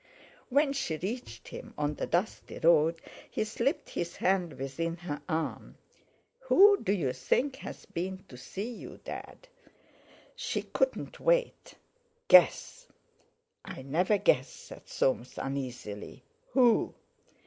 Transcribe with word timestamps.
When 0.49 0.73
she 0.73 0.97
reached 0.97 1.49
him 1.49 1.75
on 1.77 1.93
the 1.93 2.07
dusty 2.07 2.57
road, 2.57 2.99
he 3.29 3.43
slipped 3.43 3.89
his 3.91 4.15
hand 4.15 4.53
within 4.53 4.97
her 4.97 5.21
arm. 5.29 5.77
"Who, 6.39 6.81
do 6.81 6.91
you 6.91 7.13
think, 7.13 7.57
has 7.57 7.85
been 7.85 8.23
to 8.27 8.35
see 8.35 8.67
you, 8.71 8.99
Dad? 9.03 9.47
She 10.35 10.63
couldn't 10.63 11.19
wait! 11.19 11.75
Guess!" 12.29 12.87
"I 13.63 13.83
never 13.83 14.17
guess," 14.17 14.49
said 14.49 14.89
Soames 14.89 15.37
uneasily. 15.37 16.23
"Who?" 16.53 16.95